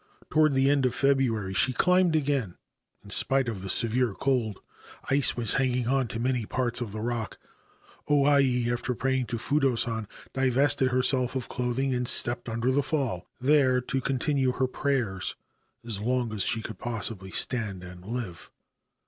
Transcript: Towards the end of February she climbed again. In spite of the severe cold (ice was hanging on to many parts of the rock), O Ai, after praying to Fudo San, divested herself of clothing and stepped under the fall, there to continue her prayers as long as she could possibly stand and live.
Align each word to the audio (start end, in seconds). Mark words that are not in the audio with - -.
Towards 0.31 0.55
the 0.55 0.67
end 0.67 0.87
of 0.87 0.95
February 0.95 1.53
she 1.53 1.73
climbed 1.73 2.15
again. 2.15 2.57
In 3.03 3.11
spite 3.11 3.47
of 3.47 3.61
the 3.61 3.69
severe 3.69 4.15
cold 4.15 4.59
(ice 5.11 5.37
was 5.37 5.53
hanging 5.61 5.87
on 5.87 6.07
to 6.07 6.19
many 6.19 6.43
parts 6.47 6.81
of 6.81 6.91
the 6.91 7.01
rock), 7.01 7.37
O 8.07 8.25
Ai, 8.25 8.67
after 8.67 8.95
praying 8.95 9.27
to 9.27 9.37
Fudo 9.37 9.75
San, 9.77 10.07
divested 10.33 10.87
herself 10.89 11.35
of 11.35 11.49
clothing 11.49 11.93
and 11.93 12.07
stepped 12.07 12.49
under 12.49 12.71
the 12.71 12.81
fall, 12.81 13.27
there 13.39 13.79
to 13.79 14.01
continue 14.01 14.53
her 14.53 14.65
prayers 14.65 15.35
as 15.85 15.99
long 16.01 16.33
as 16.33 16.41
she 16.41 16.63
could 16.63 16.79
possibly 16.79 17.29
stand 17.29 17.83
and 17.83 18.03
live. 18.03 18.49